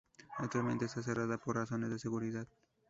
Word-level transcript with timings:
Actualmente 0.39 0.85
está 0.85 1.03
cerrada 1.03 1.37
por 1.37 1.57
razones 1.57 1.91
de 1.91 1.99
seguridad. 1.99 2.47